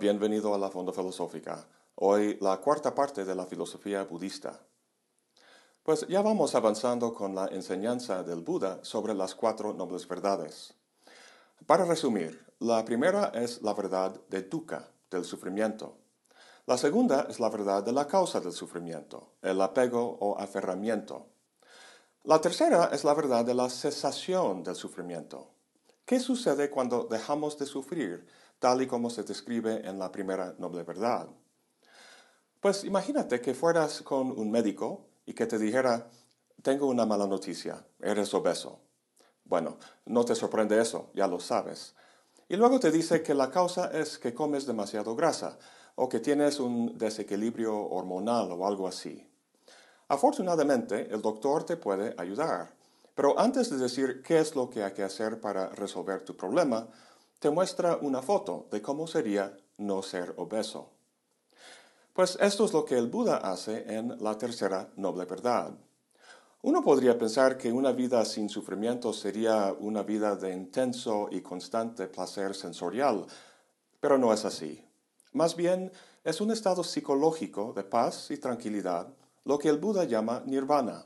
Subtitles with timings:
[0.00, 1.66] Bienvenido a la Fonda Filosófica.
[1.96, 4.60] Hoy la cuarta parte de la filosofía budista.
[5.84, 10.74] Pues ya vamos avanzando con la enseñanza del Buda sobre las cuatro nobles verdades.
[11.66, 15.96] Para resumir, la primera es la verdad de dukkha, del sufrimiento.
[16.66, 21.26] La segunda es la verdad de la causa del sufrimiento, el apego o aferramiento.
[22.24, 25.50] La tercera es la verdad de la cesación del sufrimiento.
[26.04, 28.26] ¿Qué sucede cuando dejamos de sufrir,
[28.58, 31.28] tal y como se describe en la primera noble verdad?
[32.60, 36.08] Pues imagínate que fueras con un médico y que te dijera,
[36.62, 38.80] tengo una mala noticia, eres obeso.
[39.44, 41.94] Bueno, no te sorprende eso, ya lo sabes.
[42.48, 45.58] Y luego te dice que la causa es que comes demasiado grasa
[45.94, 49.28] o que tienes un desequilibrio hormonal o algo así.
[50.08, 52.74] Afortunadamente, el doctor te puede ayudar,
[53.14, 56.88] pero antes de decir qué es lo que hay que hacer para resolver tu problema,
[57.44, 60.88] te muestra una foto de cómo sería no ser obeso.
[62.14, 65.74] Pues esto es lo que el Buda hace en la tercera noble verdad.
[66.62, 72.06] Uno podría pensar que una vida sin sufrimiento sería una vida de intenso y constante
[72.06, 73.26] placer sensorial,
[74.00, 74.82] pero no es así.
[75.32, 75.92] Más bien
[76.24, 79.08] es un estado psicológico de paz y tranquilidad,
[79.44, 81.04] lo que el Buda llama nirvana.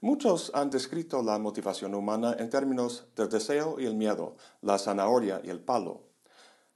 [0.00, 5.40] Muchos han descrito la motivación humana en términos del deseo y el miedo, la zanahoria
[5.42, 6.02] y el palo.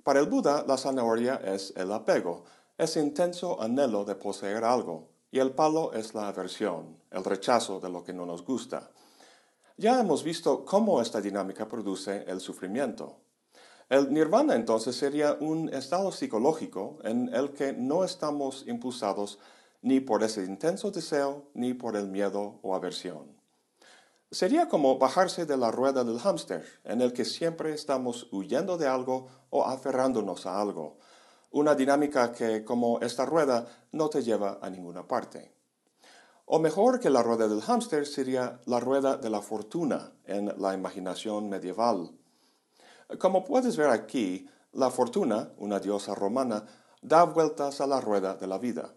[0.03, 2.45] Para el Buda, la zanahoria es el apego,
[2.78, 7.91] es intenso anhelo de poseer algo, y el palo es la aversión, el rechazo de
[7.91, 8.91] lo que no nos gusta.
[9.77, 13.17] Ya hemos visto cómo esta dinámica produce el sufrimiento.
[13.89, 19.39] El nirvana entonces sería un estado psicológico en el que no estamos impulsados
[19.83, 23.39] ni por ese intenso deseo ni por el miedo o aversión.
[24.31, 28.87] Sería como bajarse de la rueda del hámster, en el que siempre estamos huyendo de
[28.87, 30.99] algo o aferrándonos a algo,
[31.50, 35.50] una dinámica que, como esta rueda, no te lleva a ninguna parte.
[36.45, 40.75] O mejor que la rueda del hámster sería la rueda de la fortuna en la
[40.75, 42.10] imaginación medieval.
[43.19, 46.66] Como puedes ver aquí, la fortuna, una diosa romana,
[47.00, 48.95] da vueltas a la rueda de la vida.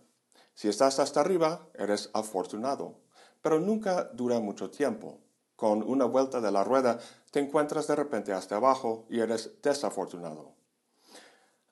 [0.54, 3.00] Si estás hasta arriba, eres afortunado,
[3.42, 5.20] pero nunca dura mucho tiempo.
[5.56, 7.00] Con una vuelta de la rueda
[7.32, 10.56] te encuentras de repente hasta abajo y eres desafortunado.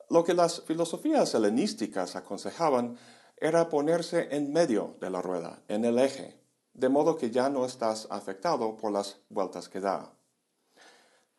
[0.10, 2.98] Lo que las filosofías helenísticas aconsejaban
[3.38, 6.40] era ponerse en medio de la rueda, en el eje,
[6.74, 10.14] de modo que ya no estás afectado por las vueltas que da.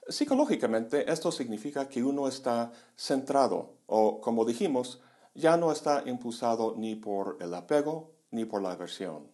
[0.09, 5.01] Psicológicamente esto significa que uno está centrado o, como dijimos,
[5.35, 9.31] ya no está impulsado ni por el apego ni por la aversión.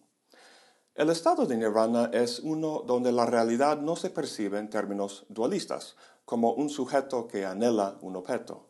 [0.95, 5.95] El estado de nirvana es uno donde la realidad no se percibe en términos dualistas,
[6.25, 8.67] como un sujeto que anhela un objeto,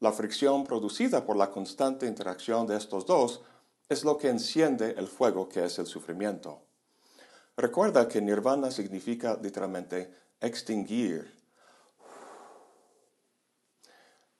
[0.00, 3.42] la fricción producida por la constante interacción de estos dos
[3.86, 6.62] es lo que enciende el fuego que es el sufrimiento.
[7.54, 10.10] Recuerda que nirvana significa literalmente
[10.40, 11.30] extinguir.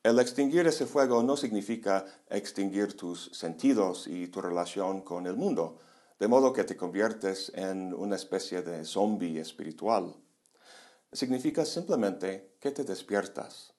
[0.02, 5.76] El extinguir ese fuego no significa extinguir tus sentidos y tu relación con el mundo,
[6.18, 10.16] de modo que te conviertes en una especie de zombie espiritual.
[11.12, 13.74] Significa simplemente que te despiertas.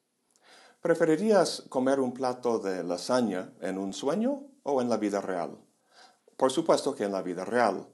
[0.79, 5.57] ¿Preferirías comer un plato de lasaña en un sueño o en la vida real?
[6.37, 7.87] Por supuesto que en la vida real.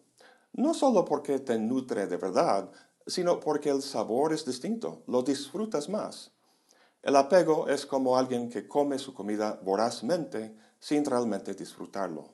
[0.51, 2.69] No solo porque te nutre de verdad,
[3.05, 6.36] sino porque el sabor es distinto, lo disfrutas más.
[7.07, 12.33] El apego es como alguien que come su comida vorazmente sin realmente disfrutarlo.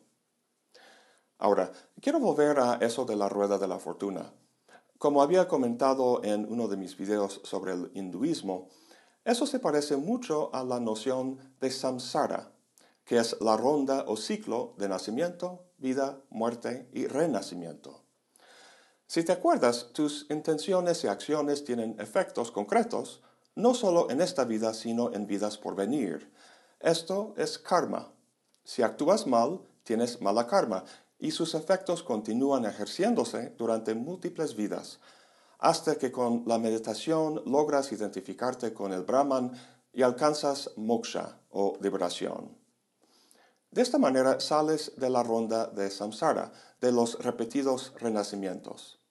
[1.38, 4.34] Ahora, quiero volver a eso de la rueda de la fortuna.
[4.98, 8.70] Como había comentado en uno de mis videos sobre el hinduismo,
[9.24, 12.52] eso se parece mucho a la noción de samsara,
[13.06, 18.06] que es la ronda o ciclo de nacimiento, vida, muerte y renacimiento.
[19.06, 23.22] Si te acuerdas, tus intenciones y acciones tienen efectos concretos,
[23.56, 26.32] no solo en esta vida, sino en vidas por venir.
[26.80, 28.12] Esto es karma.
[28.64, 30.84] Si actúas mal, tienes mala karma,
[31.20, 35.00] y sus efectos continúan ejerciéndose durante múltiples vidas,
[35.60, 39.54] hasta que con la meditación logras identificarte con el Brahman
[39.94, 42.58] y alcanzas moksha o liberación.
[43.72, 46.52] De esta manera sales de la ronda de samsara,
[46.82, 49.03] de los repetidos renacimientos.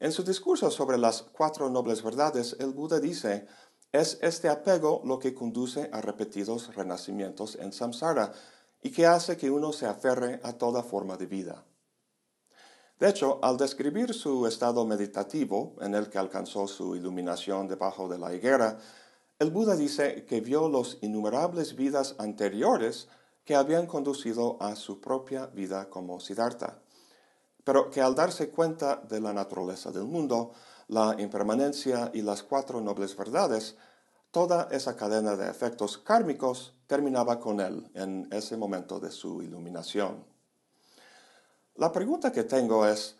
[0.00, 3.46] En su discurso sobre las cuatro nobles verdades, el Buda dice,
[3.90, 8.32] es este apego lo que conduce a repetidos renacimientos en samsara
[8.80, 11.64] y que hace que uno se aferre a toda forma de vida.
[13.00, 18.18] De hecho, al describir su estado meditativo, en el que alcanzó su iluminación debajo de
[18.18, 18.78] la higuera,
[19.38, 23.08] el Buda dice que vio los innumerables vidas anteriores
[23.44, 26.82] que habían conducido a su propia vida como Siddhartha,
[27.68, 30.52] pero que al darse cuenta de la naturaleza del mundo,
[30.86, 33.76] la impermanencia y las cuatro nobles verdades,
[34.30, 40.24] toda esa cadena de efectos kármicos terminaba con él en ese momento de su iluminación.
[41.74, 43.16] La pregunta que tengo es,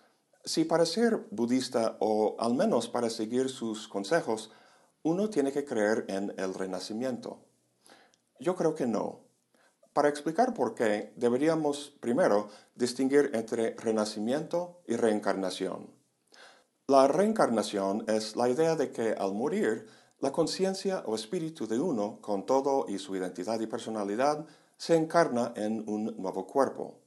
[0.46, 4.50] si para ser budista o al menos para seguir sus consejos,
[5.02, 7.38] uno tiene que creer en el renacimiento.
[8.40, 9.27] Yo creo que no.
[9.98, 15.90] Para explicar por qué, deberíamos primero distinguir entre renacimiento y reencarnación.
[16.86, 19.88] La reencarnación es la idea de que al morir,
[20.20, 24.46] la conciencia o espíritu de uno, con todo y su identidad y personalidad,
[24.76, 27.00] se encarna en un nuevo cuerpo.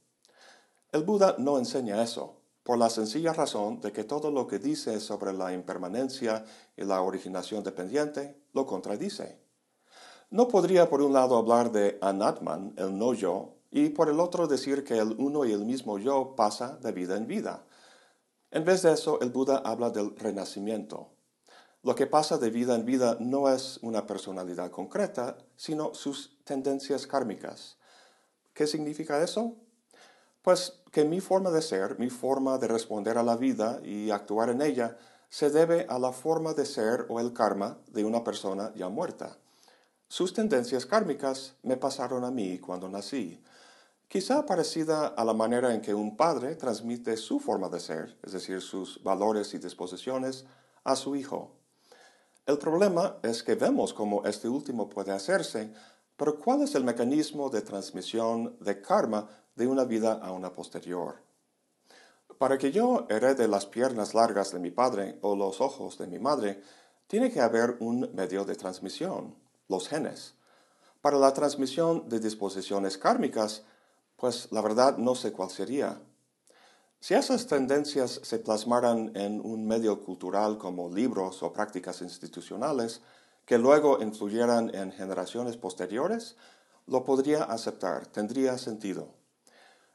[0.90, 5.00] El Buda no enseña eso, por la sencilla razón de que todo lo que dice
[5.00, 6.44] sobre la impermanencia
[6.76, 9.41] y la originación dependiente lo contradice.
[10.32, 14.46] No podría por un lado hablar de anatman, el no yo, y por el otro
[14.46, 17.66] decir que el uno y el mismo yo pasa de vida en vida.
[18.50, 21.10] En vez de eso, el Buda habla del renacimiento.
[21.82, 27.06] Lo que pasa de vida en vida no es una personalidad concreta, sino sus tendencias
[27.06, 27.76] kármicas.
[28.54, 29.56] ¿Qué significa eso?
[30.40, 34.48] Pues que mi forma de ser, mi forma de responder a la vida y actuar
[34.48, 34.96] en ella,
[35.28, 39.36] se debe a la forma de ser o el karma de una persona ya muerta.
[40.12, 43.42] Sus tendencias kármicas me pasaron a mí cuando nací,
[44.08, 48.32] quizá parecida a la manera en que un padre transmite su forma de ser, es
[48.32, 50.44] decir, sus valores y disposiciones,
[50.84, 51.52] a su hijo.
[52.44, 55.72] El problema es que vemos cómo este último puede hacerse,
[56.18, 61.22] pero ¿cuál es el mecanismo de transmisión de karma de una vida a una posterior?
[62.36, 66.18] Para que yo herede las piernas largas de mi padre o los ojos de mi
[66.18, 66.62] madre,
[67.06, 69.40] tiene que haber un medio de transmisión
[69.72, 70.34] los genes.
[71.00, 73.64] Para la transmisión de disposiciones kármicas,
[74.16, 76.00] pues la verdad no sé cuál sería.
[77.00, 83.00] Si esas tendencias se plasmaran en un medio cultural como libros o prácticas institucionales,
[83.44, 86.36] que luego influyeran en generaciones posteriores,
[86.86, 89.08] lo podría aceptar, tendría sentido.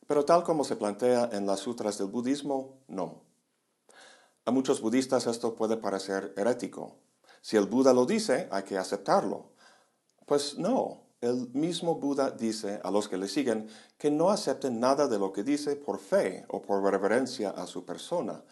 [0.08, 3.22] Pero tal como se plantea en las sutras del budismo, no.
[4.44, 6.96] A muchos budistas esto puede parecer herético.
[7.42, 9.52] Si el Buda lo dice, hay que aceptarlo.
[10.28, 15.08] Pues no, el mismo Buda dice a los que le siguen que no acepten nada
[15.08, 18.44] de lo que dice por fe o por reverencia a su persona,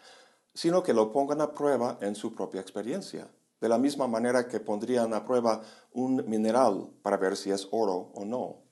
[0.54, 3.28] sino que lo pongan a prueba en su propia experiencia,
[3.60, 5.60] de la misma manera que pondrían a prueba
[5.92, 8.62] un mineral para ver si es oro o no.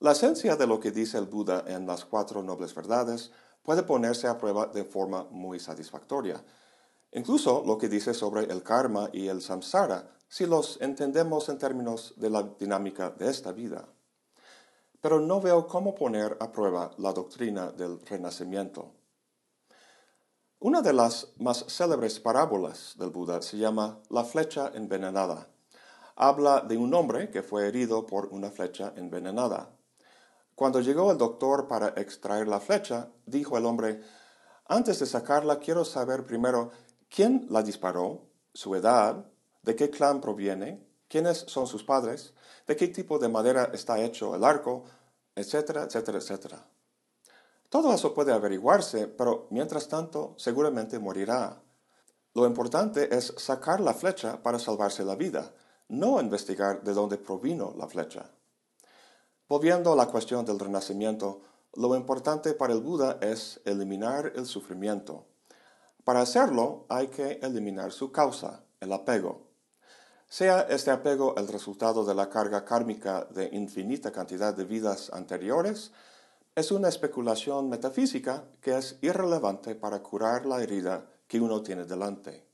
[0.00, 3.32] La esencia de lo que dice el Buda en las cuatro nobles verdades
[3.62, 6.42] puede ponerse a prueba de forma muy satisfactoria.
[7.12, 12.14] Incluso lo que dice sobre el karma y el samsara si los entendemos en términos
[12.16, 13.88] de la dinámica de esta vida.
[15.00, 18.92] Pero no veo cómo poner a prueba la doctrina del renacimiento.
[20.60, 25.48] Una de las más célebres parábolas del Buda se llama La flecha envenenada.
[26.16, 29.70] Habla de un hombre que fue herido por una flecha envenenada.
[30.56, 34.02] Cuando llegó el doctor para extraer la flecha, dijo el hombre,
[34.66, 36.72] antes de sacarla quiero saber primero
[37.08, 39.24] quién la disparó, su edad,
[39.62, 42.34] de qué clan proviene, quiénes son sus padres,
[42.66, 44.84] de qué tipo de madera está hecho el arco,
[45.34, 46.66] etcétera, etcétera, etcétera.
[47.68, 51.60] Todo eso puede averiguarse, pero mientras tanto seguramente morirá.
[52.34, 55.52] Lo importante es sacar la flecha para salvarse la vida,
[55.88, 58.30] no investigar de dónde provino la flecha.
[59.48, 61.40] Volviendo a la cuestión del renacimiento,
[61.74, 65.26] lo importante para el Buda es eliminar el sufrimiento.
[66.04, 69.47] Para hacerlo hay que eliminar su causa, el apego.
[70.30, 75.90] Sea este apego el resultado de la carga kármica de infinita cantidad de vidas anteriores,
[76.54, 82.46] es una especulación metafísica que es irrelevante para curar la herida que uno tiene delante.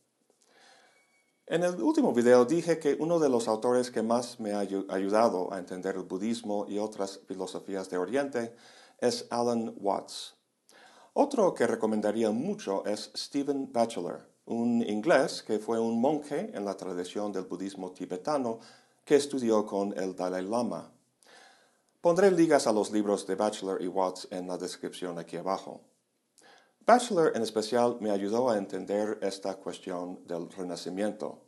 [1.47, 5.53] En el último video dije que uno de los autores que más me ha ayudado
[5.53, 8.55] a entender el budismo y otras filosofías de Oriente
[8.99, 10.37] es Alan Watts.
[11.13, 16.77] Otro que recomendaría mucho es Stephen Batchelor un inglés que fue un monje en la
[16.77, 18.61] tradición del budismo tibetano
[19.05, 20.91] que estudió con el Dalai Lama.
[22.01, 25.81] Pondré ligas a los libros de Batchelor y Watts en la descripción aquí abajo.
[26.87, 31.41] Batchelor en especial me ayudó a entender esta cuestión del renacimiento.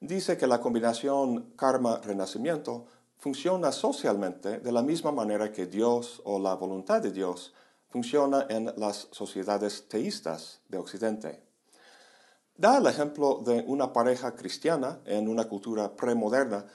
[0.00, 2.86] Dice que la combinación karma-renacimiento
[3.18, 7.52] funciona socialmente de la misma manera que Dios o la voluntad de Dios
[7.88, 11.47] funciona en las sociedades teístas de Occidente.
[12.58, 16.66] Da el ejemplo de una pareja cristiana en una cultura premoderna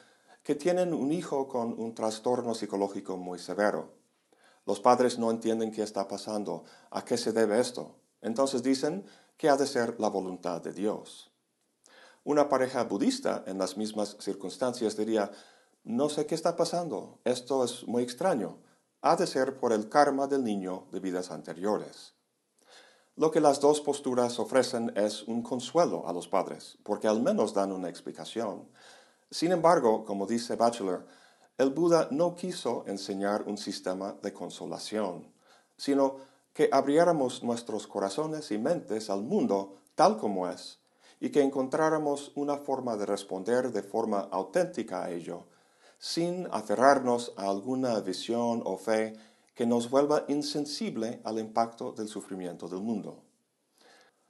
[0.41, 3.91] que tienen un hijo con un trastorno psicológico muy severo.
[4.65, 7.97] Los padres no entienden qué está pasando, a qué se debe esto.
[8.21, 11.33] Entonces dicen que ha de ser la voluntad de Dios.
[12.23, 15.31] Una pareja budista en las mismas circunstancias diría,
[15.83, 18.57] no sé qué está pasando, esto es muy extraño,
[19.01, 22.13] ha de ser por el karma del niño de vidas anteriores.
[23.15, 27.53] Lo que las dos posturas ofrecen es un consuelo a los padres, porque al menos
[27.53, 28.67] dan una explicación.
[29.29, 31.05] Sin embargo, como dice Batchelor,
[31.59, 35.31] el Buda no quiso enseñar un sistema de consolación,
[35.77, 36.15] sino
[36.53, 40.79] que abriéramos nuestros corazones y mentes al mundo tal como es,
[41.19, 45.45] y que encontráramos una forma de responder de forma auténtica a ello,
[45.99, 49.15] sin aferrarnos a alguna visión o fe
[49.53, 53.23] que nos vuelva insensible al impacto del sufrimiento del mundo.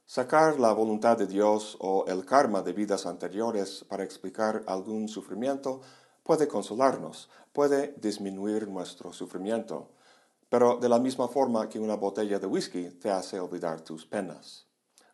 [0.05, 5.81] Sacar la voluntad de Dios o el karma de vidas anteriores para explicar algún sufrimiento
[6.23, 9.91] puede consolarnos, puede disminuir nuestro sufrimiento,
[10.49, 14.67] pero de la misma forma que una botella de whisky te hace olvidar tus penas.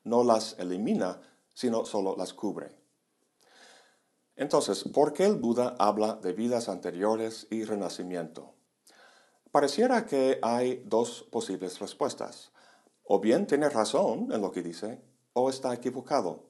[0.03, 1.21] No las elimina,
[1.53, 2.75] sino solo las cubre.
[4.35, 8.58] Entonces, ¿por qué el Buda habla de vidas anteriores y renacimiento?
[9.51, 12.51] Pareciera que hay dos posibles respuestas.
[13.03, 15.01] O bien tiene razón en lo que dice,
[15.33, 16.43] o está equivocado.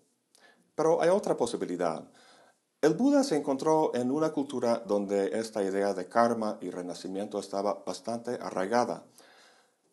[0.75, 2.09] Pero hay otra posibilidad.
[2.81, 7.83] El Buda se encontró en una cultura donde esta idea de karma y renacimiento estaba
[7.85, 9.05] bastante arraigada.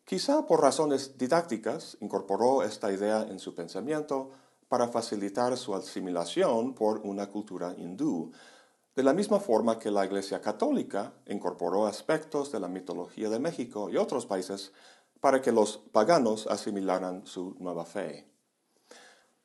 [0.03, 4.31] Quizá por razones didácticas incorporó esta idea en su pensamiento,
[4.67, 8.31] para facilitar su asimilación por una cultura hindú,
[8.97, 13.91] de la misma forma que la Iglesia Católica incorporó aspectos de la mitología de México
[13.91, 14.73] y otros países
[15.21, 18.27] para que los paganos asimilaran su nueva fe.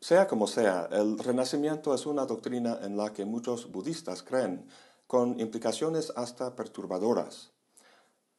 [0.00, 4.66] Sea como sea, el Renacimiento es una doctrina en la que muchos budistas creen,
[5.06, 7.52] con implicaciones hasta perturbadoras.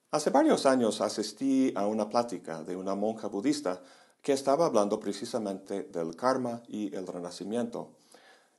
[0.10, 3.84] Hace varios años asistí a una plática de una monja budista
[4.24, 7.98] que estaba hablando precisamente del karma y el renacimiento.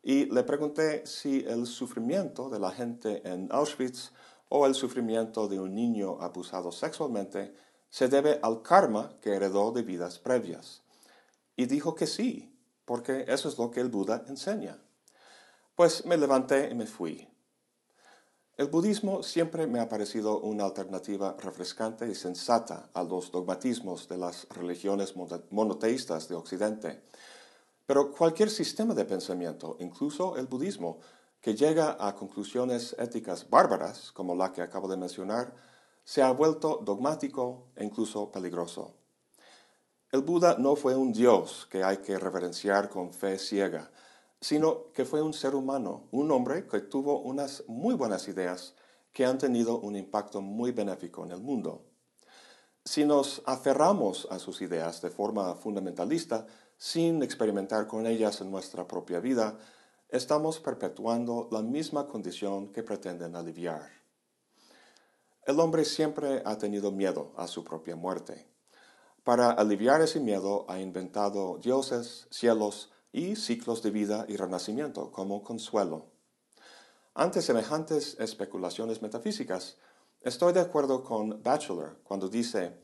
[0.07, 4.13] Y le pregunté si el sufrimiento de la gente en Auschwitz
[4.51, 7.55] o el sufrimiento de un niño abusado sexualmente
[7.89, 10.83] se debe al karma que heredó de vidas previas.
[11.57, 14.77] Y dijo que sí, porque eso es lo que el Buda enseña.
[15.75, 17.27] Pues me levanté y me fui.
[18.59, 24.19] El budismo siempre me ha parecido una alternativa refrescante y sensata a los dogmatismos de
[24.19, 25.15] las religiones
[25.51, 27.03] monoteístas de Occidente.
[27.87, 31.00] Pero cualquier sistema de pensamiento, incluso el budismo,
[31.41, 35.55] que llega a conclusiones éticas bárbaras, como la que acabo de mencionar,
[36.03, 38.95] se ha vuelto dogmático e incluso peligroso.
[40.11, 43.91] El Buda no fue un dios que hay que reverenciar con fe ciega,
[44.41, 48.75] sino que fue un ser humano, un hombre que tuvo unas muy buenas ideas
[49.12, 51.85] que han tenido un impacto muy benéfico en el mundo.
[52.85, 58.87] Si nos aferramos a sus ideas de forma fundamentalista, sin experimentar con ellas en nuestra
[58.87, 59.59] propia vida,
[60.09, 63.90] estamos perpetuando la misma condición que pretenden aliviar.
[65.47, 68.47] El hombre siempre ha tenido miedo a su propia muerte.
[69.23, 75.45] Para aliviar ese miedo ha inventado dioses, cielos, y ciclos de vida y renacimiento como
[75.45, 76.11] consuelo.
[77.14, 79.76] Ante semejantes especulaciones metafísicas,
[80.21, 82.83] estoy de acuerdo con Batchelor cuando dice,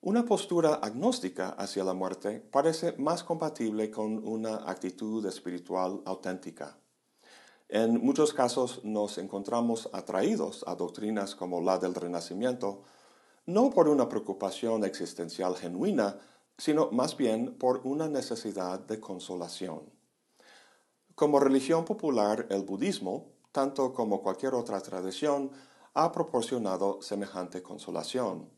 [0.00, 6.78] una postura agnóstica hacia la muerte parece más compatible con una actitud espiritual auténtica.
[7.68, 12.82] En muchos casos nos encontramos atraídos a doctrinas como la del Renacimiento,
[13.46, 16.18] no por una preocupación existencial genuina,
[16.56, 19.92] sino más bien por una necesidad de consolación.
[21.14, 25.50] Como religión popular, el budismo, tanto como cualquier otra tradición,
[25.94, 28.57] ha proporcionado semejante consolación.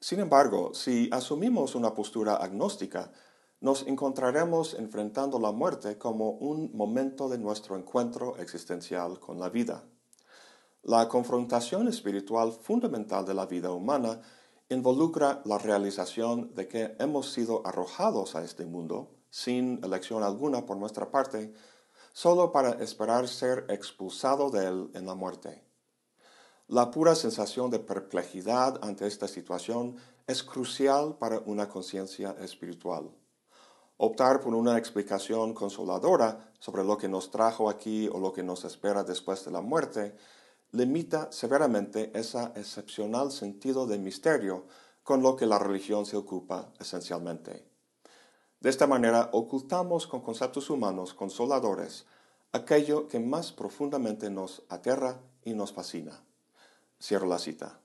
[0.00, 3.10] Sin embargo, si asumimos una postura agnóstica,
[3.60, 9.82] nos encontraremos enfrentando la muerte como un momento de nuestro encuentro existencial con la vida.
[10.84, 14.20] La confrontación espiritual fundamental de la vida humana
[14.68, 20.76] involucra la realización de que hemos sido arrojados a este mundo, sin elección alguna por
[20.76, 21.52] nuestra parte,
[22.12, 25.67] solo para esperar ser expulsado de él en la muerte.
[26.70, 29.96] La pura sensación de perplejidad ante esta situación
[30.26, 33.10] es crucial para una conciencia espiritual.
[33.96, 38.66] Optar por una explicación consoladora sobre lo que nos trajo aquí o lo que nos
[38.66, 40.14] espera después de la muerte
[40.72, 44.66] limita severamente ese excepcional sentido de misterio
[45.02, 47.66] con lo que la religión se ocupa esencialmente.
[48.60, 52.04] De esta manera ocultamos con conceptos humanos consoladores
[52.52, 56.27] aquello que más profundamente nos aterra y nos fascina.
[57.00, 57.80] Cierro la cita.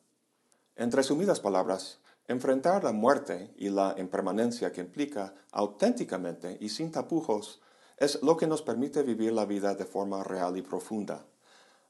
[0.75, 7.62] En resumidas palabras, enfrentar la muerte y la impermanencia que implica auténticamente y sin tapujos
[7.98, 11.25] es lo que nos permite vivir la vida de forma real y profunda.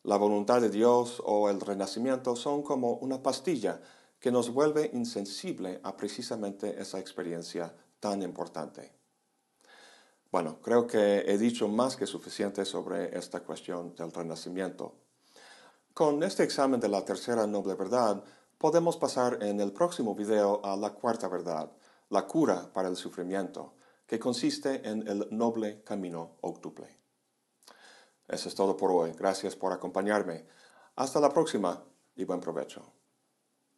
[0.04, 3.80] La voluntad de Dios o el renacimiento son como una pastilla
[4.20, 8.92] que nos vuelve insensible a precisamente esa experiencia tan importante.
[10.30, 14.94] Bueno, creo que he dicho más que suficiente sobre esta cuestión del renacimiento.
[15.94, 18.24] Con este examen de la tercera noble verdad,
[18.58, 21.72] podemos pasar en el próximo video a la cuarta verdad,
[22.10, 23.76] la cura para el sufrimiento,
[24.08, 26.98] que consiste en el noble camino octuple.
[28.28, 29.12] Eso es todo por hoy.
[29.12, 30.48] Gracias por acompañarme.
[30.96, 31.84] Hasta la próxima
[32.16, 33.03] y buen provecho.